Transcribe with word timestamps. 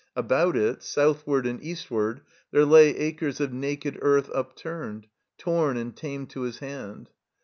About 0.15 0.57
it, 0.57 0.81
southward 0.81 1.45
and 1.45 1.63
eastward, 1.63 2.21
there 2.49 2.65
lay 2.65 2.89
acres 2.97 3.39
of 3.39 3.53
naked 3.53 3.99
earth 4.01 4.31
upturned, 4.33 5.05
torn 5.37 5.77
and 5.77 5.95
tamed 5.95 6.31
to 6.31 6.41
his 6.41 6.57
hand. 6.57 7.11